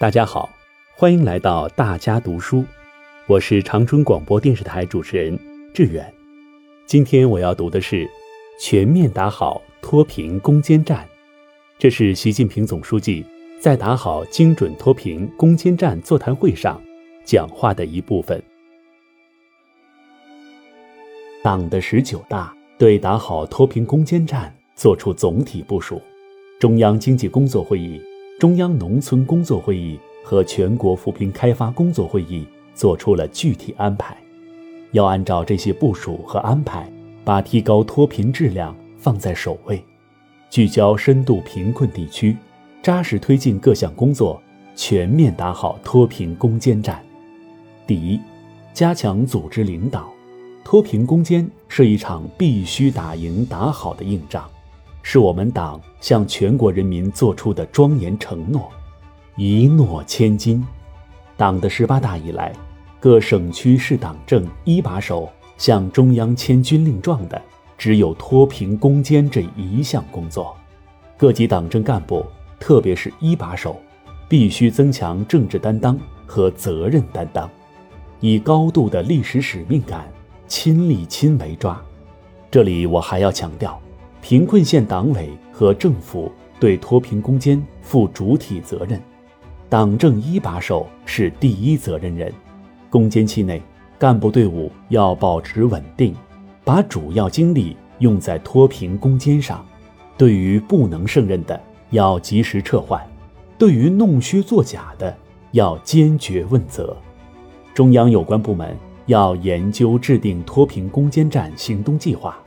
[0.00, 0.48] 大家好，
[0.94, 2.64] 欢迎来到大家读书，
[3.26, 5.36] 我是长春广播电视台主持人
[5.74, 6.14] 志远。
[6.86, 8.06] 今天我要读的是
[8.60, 11.04] 《全面打好脱贫攻坚战》，
[11.80, 13.26] 这是习近平总书记
[13.58, 16.80] 在打好精准脱贫攻坚战座谈会上
[17.24, 18.40] 讲话的一部分。
[21.42, 26.00] 党的十九大对打好脱贫攻坚战作出总体部署，
[26.60, 28.00] 中央经济工作会议。
[28.38, 34.16] 中央农村工作会议和全国扶贫开发工作会议作出了具体安排，
[34.92, 36.88] 要按照这些部署和安排，
[37.24, 39.82] 把提高脱贫质量放在首位，
[40.48, 42.36] 聚焦深度贫困地区，
[42.80, 44.40] 扎实推进各项工作，
[44.76, 47.04] 全面打好脱贫攻坚战。
[47.88, 48.20] 第一，
[48.72, 50.08] 加强组织领导，
[50.62, 54.48] 脱贫攻坚是一场必须打赢打好的硬仗。
[55.02, 58.70] 是我们党向全国人民作出的庄严承诺，
[59.36, 60.64] 一诺千金。
[61.36, 62.52] 党的十八大以来，
[62.98, 67.40] 各省区市党政一把手向中央签军令状的，
[67.76, 70.56] 只有脱贫攻坚这一项工作。
[71.16, 72.24] 各级党政干部，
[72.60, 73.80] 特别是一把手，
[74.28, 77.48] 必须增强政治担当和责任担当，
[78.20, 80.08] 以高度的历史使命感，
[80.46, 81.80] 亲力亲为抓。
[82.50, 83.80] 这里我还要强调。
[84.20, 89.02] 贫困县党委和政府对脱贫攻坚负主体责任，
[89.68, 92.32] 党政一把手是第一责任人。
[92.88, 93.60] 攻坚期内，
[93.98, 96.14] 干部队伍要保持稳定，
[96.62, 99.66] 把主要精力用在脱贫攻坚上。
[100.16, 103.00] 对于不能胜任的，要及时撤换；
[103.58, 105.12] 对于弄虚作假的，
[105.50, 106.96] 要坚决问责。
[107.74, 112.38] 中央有关部门要研究制定脱贫攻坚战行动计划。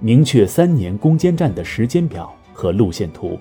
[0.00, 3.38] 明确三年攻坚战的时间表和路线图，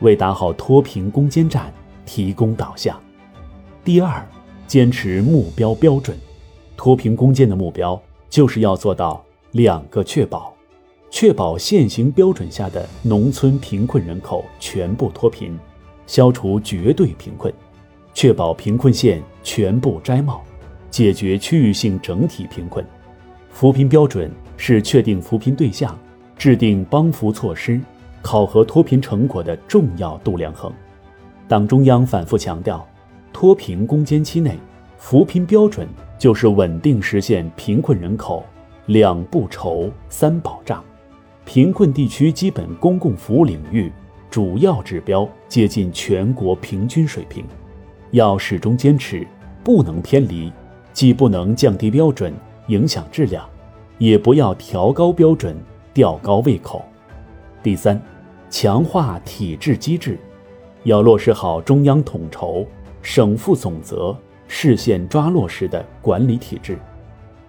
[0.00, 1.72] 为打好脱贫攻坚战
[2.04, 3.00] 提供导向。
[3.82, 4.22] 第二，
[4.66, 6.14] 坚持目标标准，
[6.76, 7.98] 脱贫攻坚的目标
[8.28, 10.54] 就是要做到两个确保：
[11.10, 15.58] 确保现行标准下的农村贫困人口全部脱贫，
[16.06, 17.50] 消除绝对贫困；
[18.12, 20.42] 确保贫困县全部摘帽，
[20.90, 22.84] 解决区域性整体贫困。
[23.50, 24.30] 扶贫标准。
[24.60, 25.96] 是确定扶贫对象、
[26.36, 27.80] 制定帮扶措施、
[28.30, 30.70] 考核脱贫成果的重要度量衡。
[31.48, 32.86] 党中央反复强调，
[33.32, 34.58] 脱贫攻坚期内，
[34.98, 38.44] 扶贫标准就是稳定实现贫困人口
[38.84, 40.84] 两不愁、三保障，
[41.46, 43.90] 贫困地区基本公共服务领域
[44.28, 47.42] 主要指标接近全国平均水平。
[48.10, 49.26] 要始终坚持，
[49.64, 50.52] 不能偏离，
[50.92, 52.30] 既不能降低标准，
[52.66, 53.42] 影响质量。
[53.96, 55.56] 也不要调高标准，
[55.94, 56.84] 吊高胃口。
[57.62, 58.00] 第三，
[58.50, 60.18] 强化体制机制，
[60.84, 62.66] 要落实好中央统筹、
[63.02, 64.16] 省负总责、
[64.46, 66.78] 市县抓落实的管理体制。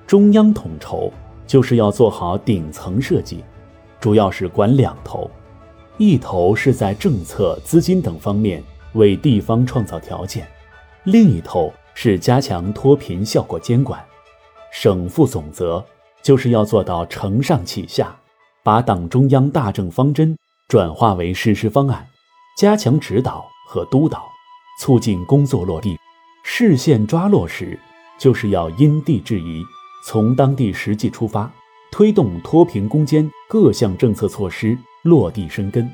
[0.05, 1.11] 中央统筹
[1.45, 3.43] 就是要做好顶层设计，
[3.99, 5.29] 主要是管两头：
[5.97, 10.43] 一头是在政策、资金等方面为地方创造条件；
[11.03, 14.03] 另一头是加强脱贫效果监管。
[14.71, 15.83] 省负总责。
[16.21, 18.13] 就是要做到承上启下，
[18.61, 20.37] 把党中央大政方针
[20.69, 22.07] 转化为实施方案，
[22.55, 24.29] 加强指导和督导，
[24.79, 25.97] 促进工作落地。
[26.43, 27.77] 市县抓落实，
[28.19, 29.63] 就是要因地制宜，
[30.05, 31.51] 从当地实际出发，
[31.91, 35.91] 推动脱贫攻坚各项政策措施落地生根。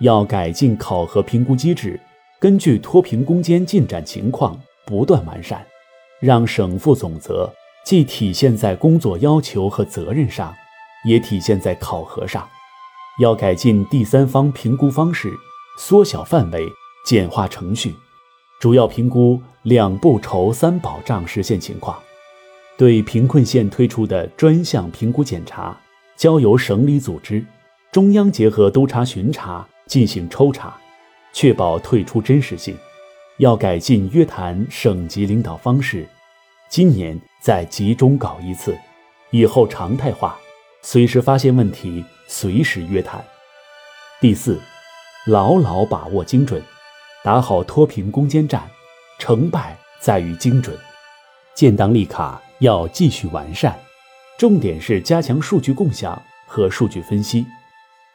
[0.00, 1.98] 要改进考核评估机制，
[2.38, 5.66] 根据脱贫攻坚进展情况不断完善，
[6.20, 7.50] 让省负总责。
[7.82, 10.54] 既体现在工作要求和责任上，
[11.06, 12.46] 也体现在考核上。
[13.22, 15.32] 要改进第三方评估方式，
[15.78, 16.68] 缩小范围，
[17.04, 17.94] 简化程序，
[18.60, 21.96] 主要评估两不愁三保障实现情况。
[22.76, 25.78] 对贫困县推出的专项评估检查，
[26.16, 27.44] 交由省里组织，
[27.92, 30.76] 中央结合督查巡查进行抽查，
[31.32, 32.76] 确保退出真实性。
[33.38, 36.04] 要改进约谈省级领导方式。
[36.68, 38.76] 今年再集中搞一次，
[39.30, 40.36] 以后常态化，
[40.82, 43.22] 随时发现问题，随时约谈。
[44.18, 44.58] 第四，
[45.26, 46.62] 牢牢把握精准，
[47.22, 48.62] 打好脱贫攻坚战，
[49.18, 50.74] 成败在于精准。
[51.54, 53.78] 建档立卡要继续完善，
[54.38, 57.44] 重点是加强数据共享和数据分析，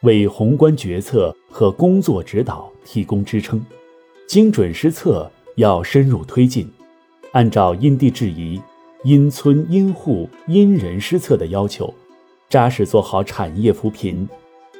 [0.00, 3.64] 为宏观决策和工作指导提供支撑。
[4.26, 6.68] 精准施策要深入推进。
[7.32, 8.60] 按照因地制宜、
[9.04, 11.94] 因村因户因人施策的要求，
[12.48, 14.26] 扎实做好产业扶贫、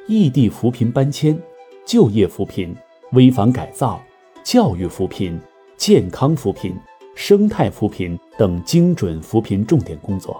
[0.07, 1.37] 异地扶贫搬迁、
[1.85, 2.75] 就业扶贫、
[3.11, 4.01] 危房改造、
[4.43, 5.39] 教育扶贫、
[5.77, 6.75] 健康扶贫、
[7.15, 10.39] 生态扶贫等精准扶贫重点工作。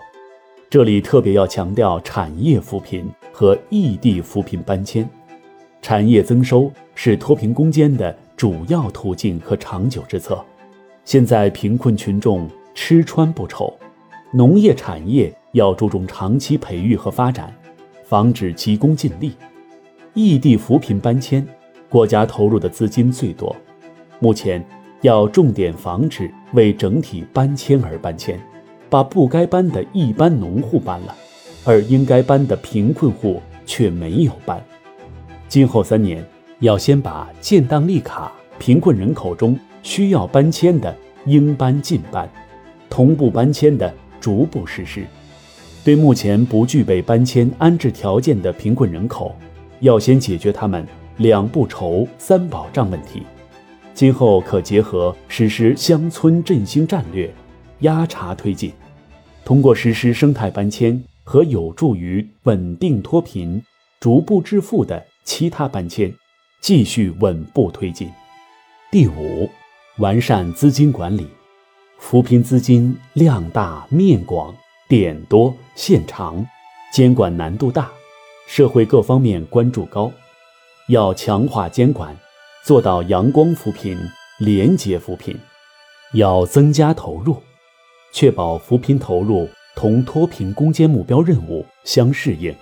[0.71, 5.07] 这里特别要强调产业扶贫和异地扶贫搬迁。
[5.81, 10.43] 产业增收是脱贫攻坚的主要途径和长久之策。
[11.05, 13.73] 现在贫困群众吃穿不愁，
[14.31, 17.51] 农业产业要注重长期培育和发展，
[18.03, 19.33] 防止急功近利。
[20.13, 21.43] 异地扶贫搬迁，
[21.89, 23.55] 国家投入的资金最多。
[24.19, 24.63] 目前
[25.01, 28.39] 要重点防止为整体搬迁而搬迁，
[28.87, 31.15] 把不该搬的一般农户搬了，
[31.65, 34.63] 而应该搬的贫困户却没有搬。
[35.47, 36.23] 今后三年，
[36.59, 40.95] 要先把建档立卡贫困人口中需要搬迁的
[41.25, 42.29] 应搬尽搬，
[42.91, 45.05] 同步搬迁的逐步实施。
[45.83, 49.35] 对目前不具备搬迁安置条件的贫困人口，
[49.79, 50.85] 要先解决他们
[51.17, 53.23] 两不愁、三保障问题。
[53.93, 57.33] 今后可结合实施乡村振兴战略，
[57.79, 58.71] 压茬推进，
[59.43, 63.61] 通过实施生态搬迁和有助于稳定脱贫、
[63.99, 65.05] 逐步致富的。
[65.25, 66.11] 其他搬迁
[66.59, 68.09] 继续稳步推进。
[68.89, 69.47] 第五，
[69.99, 71.27] 完善资金管理。
[71.99, 74.55] 扶贫资金量大、面广、
[74.87, 76.43] 点多、线长，
[76.91, 77.91] 监管难度大，
[78.47, 80.11] 社会各方面关注高，
[80.87, 82.17] 要强化监管，
[82.65, 83.95] 做到阳光扶贫、
[84.39, 85.37] 廉洁扶贫。
[86.13, 87.37] 要增加投入，
[88.11, 92.55] 确保扶贫投入同脱贫攻坚目标任务相适应。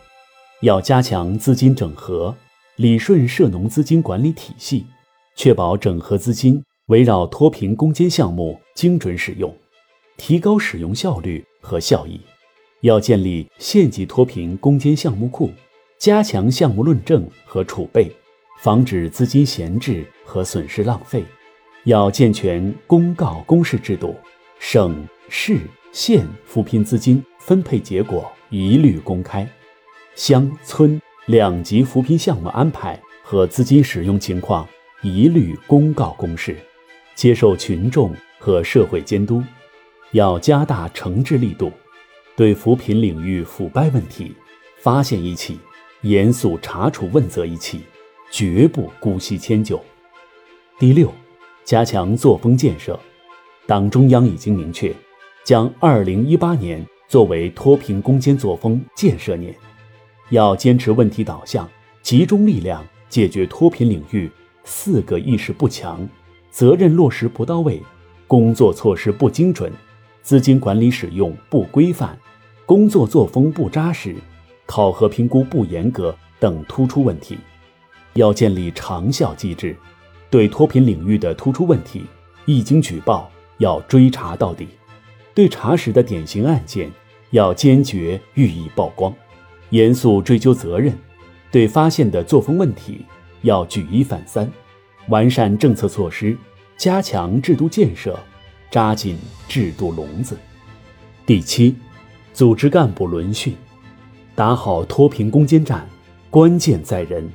[0.62, 2.36] 要加强资金整合。
[2.76, 4.86] 理顺涉农资金管理体系，
[5.36, 9.54] 确保整合资金围绕脱贫攻坚项目精准使用，
[10.16, 12.20] 提高使用效率和效益。
[12.82, 15.52] 要建立县级脱贫攻坚项目库，
[15.98, 18.10] 加强项目论证和储备，
[18.62, 21.26] 防止资金闲置和损失浪费。
[21.84, 24.16] 要健全公告公示制度，
[24.58, 25.60] 省市
[25.92, 29.46] 县扶贫资金分配结果一律公开，
[30.16, 31.00] 乡村。
[31.26, 34.66] 两级扶贫项目安排和资金使用情况
[35.02, 36.56] 一律公告公示，
[37.18, 39.44] 接受群众和社会监督。
[40.12, 41.72] 要加大惩治力度，
[42.36, 44.32] 对扶贫领域腐败问题，
[44.80, 45.60] 发现一起，
[46.02, 47.82] 严肃查处问责一起，
[48.32, 49.84] 绝不姑息迁就。
[50.80, 51.12] 第六，
[51.66, 52.98] 加强作风建设。
[53.66, 54.96] 党中央已经明确，
[55.44, 59.54] 将二零一八年作为脱贫攻坚作风建设年。
[60.30, 61.68] 要坚持问题导向，
[62.02, 64.32] 集中力量解决脱贫领域
[64.64, 66.08] 四个意识不强、
[66.58, 67.80] 责任落实不到位、
[68.26, 69.72] 工作措施不精准、
[70.24, 72.18] 资金管理使用不规范、
[72.66, 74.16] 工作作风不扎实、
[74.66, 77.38] 考核评估不严格等突出问题。
[78.14, 79.78] 要建立长效机制，
[80.32, 82.06] 对脱贫领域的突出问题，
[82.48, 84.66] 一经举报要追查到底；
[85.36, 86.92] 对查实的典型案件，
[87.30, 89.14] 要坚决予以曝光。
[89.70, 90.92] 严肃追究责任，
[91.52, 93.06] 对发现的作风问题
[93.44, 94.52] 要举一反三，
[95.08, 96.38] 完善政策措施，
[96.76, 98.20] 加强制度建设，
[98.70, 99.18] 扎紧
[99.48, 100.38] 制度笼子。
[101.26, 101.76] 第七，
[102.34, 103.56] 组织干部轮训，
[104.36, 105.88] 打好脱贫攻坚战，
[106.30, 107.28] 关键在人，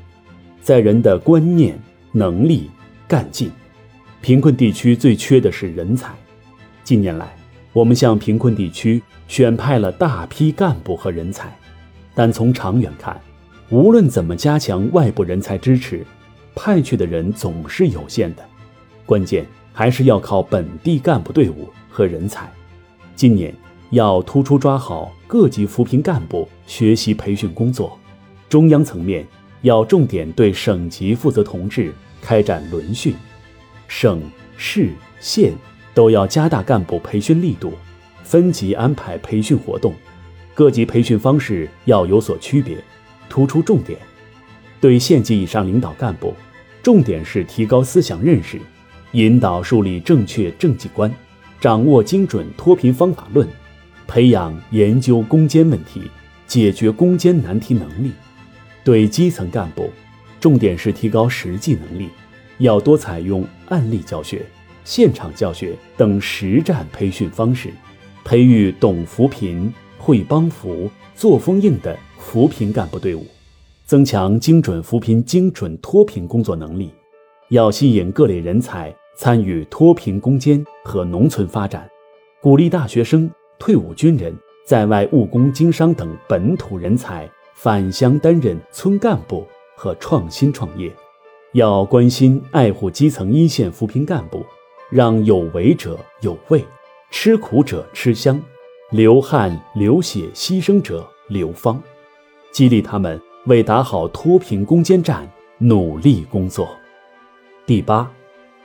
[0.61, 1.79] 在人的观念、
[2.13, 2.71] 能力、
[3.09, 3.51] 干劲。
[4.21, 6.15] 贫困地区最缺的是人才。
[6.85, 7.35] 近年来，
[7.73, 11.57] 我们向贫困地区选派了大批干部和人才。
[12.15, 13.21] 但从长远看，
[13.71, 16.07] 无论怎么加强外部人才支持，
[16.55, 18.45] 派去的人总是有限的。
[19.05, 22.51] 关键还是要靠本地干部队伍和人才。
[23.15, 23.55] 今年
[23.91, 27.99] 要突出抓好各级扶贫干部学习培训工作，
[28.49, 29.27] 中央层面
[29.63, 33.15] 要重点对省级负责同志开展轮训，
[33.87, 34.23] 省
[34.57, 34.91] 市
[35.21, 35.53] 县
[35.93, 37.75] 都要加大干部培训力度，
[38.23, 39.95] 分级安排培训活动。
[40.55, 42.77] 各级培训方式要有所区别，
[43.29, 43.99] 突出重点。
[44.83, 46.35] 对县级以上领导干部，
[46.83, 48.61] 重点是提高思想认识，
[49.13, 51.15] 引导树立正确政绩观，
[51.61, 53.47] 掌握精准脱贫方法论，
[54.09, 56.11] 培养研究攻坚问题、
[56.49, 58.11] 解决攻坚难题能力。
[58.83, 59.89] 对基层干部，
[60.41, 62.09] 重点是提高实际能力，
[62.59, 64.45] 要多采用案例教学、
[64.83, 67.73] 现场教学等实战培训方式，
[68.25, 69.73] 培育懂扶贫。
[70.05, 73.25] 会帮扶、作风硬的扶贫干部队伍，
[73.85, 76.93] 增强精准扶贫、精准脱贫工作能力。
[77.51, 81.89] 要吸引各类人才参与脱贫攻坚和农村发展，
[82.41, 84.35] 鼓励大学生、退伍军人、
[84.67, 89.47] 在外务工、经商等本土人才返乡担任村干部
[89.77, 90.91] 和创新创业。
[91.53, 94.43] 要关心爱护基层一线扶贫干部，
[94.91, 96.65] 让有为者有味，
[97.11, 98.43] 吃苦者吃香，
[98.91, 101.79] 流汗流血牺牲者流芳，
[102.51, 106.77] 激励他们为打好脱贫攻坚战努力工作。
[107.67, 108.09] 第八，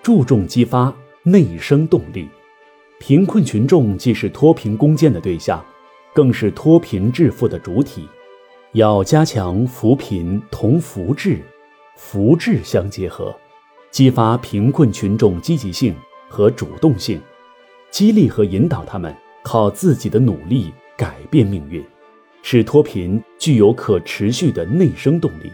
[0.04, 0.94] 注重激发
[1.24, 2.30] 内生动力。
[3.00, 5.64] 贫困群众既是脱贫攻坚的对象，
[6.14, 8.08] 更是脱贫致富的主体。
[8.74, 11.40] 要加强扶贫同扶志、
[11.96, 13.36] 扶志相结合，
[13.90, 15.96] 激发贫困群众积极性
[16.30, 17.20] 和主动性，
[17.90, 21.84] 激励和引导他们靠自己的努力改变命运，
[22.50, 25.52] 使脱贫具有可持续的内生动力。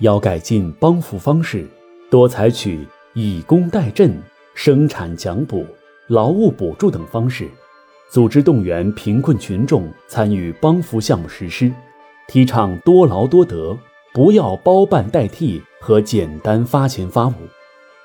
[0.00, 1.66] 要改进帮扶方式，
[2.10, 4.12] 多采取以工代赈、
[4.52, 5.64] 生产奖补、
[6.06, 7.48] 劳务补助等方式，
[8.10, 11.72] 组织动员贫困群众参与帮扶项目实施。
[12.26, 13.74] 提倡多劳多得，
[14.12, 17.32] 不要包办代替和简单发钱发物，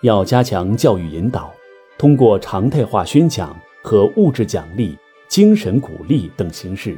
[0.01, 1.53] 要加强教育引导，
[1.97, 6.97] 通过常态化宣讲和物质奖励、精神鼓励等形式，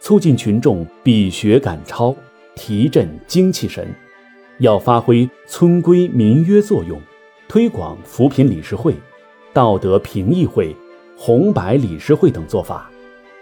[0.00, 2.14] 促进群众比学赶超，
[2.54, 3.88] 提振精气神。
[4.58, 7.00] 要发挥村规民约作用，
[7.48, 8.94] 推广扶贫理事会、
[9.52, 10.74] 道德评议会、
[11.16, 12.90] 红白理事会等做法，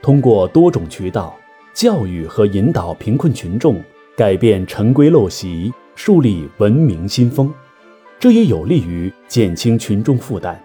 [0.02, 1.38] 通过多种渠道。
[1.72, 3.82] 教育和引导贫困群众
[4.16, 7.52] 改变陈规陋习，树立文明新风，
[8.20, 10.62] 这也有利于减轻群众负担。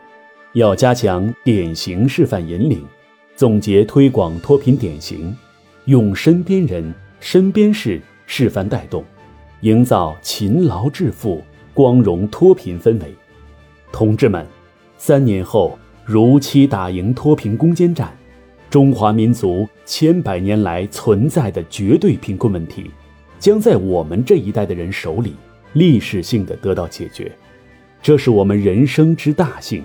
[0.53, 2.85] 要加强典型示范引领，
[3.35, 5.35] 总结推广脱贫典型，
[5.89, 9.03] 用身边人、身边事示范带动，
[9.61, 11.43] 营造勤劳致富、
[11.73, 13.11] 光荣脱贫氛围。
[13.91, 14.45] 同志们，
[14.97, 18.15] 三年后如期打赢脱贫攻坚战。
[18.69, 22.91] 中华民族千百年来存在的绝对贫困问题，
[23.39, 25.33] 将在我们这一代的人手里
[25.73, 27.31] 历史性的得到解决，
[27.99, 29.83] 这是我们人生之大幸，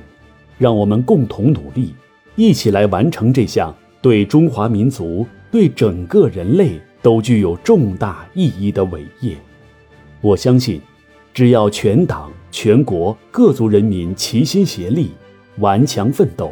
[0.58, 1.94] 让我们共同努力，
[2.37, 9.37] 一起来完成这项对中华民族、对整个人类都具有重大意义的伟业。
[10.20, 10.80] 我相信，
[11.32, 15.12] 只要全党全国各族人民齐心协力、
[15.58, 16.50] 顽强奋斗，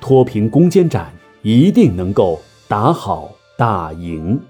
[0.00, 1.12] 脱贫攻坚战。
[1.42, 4.40] 一定能够打好大赢。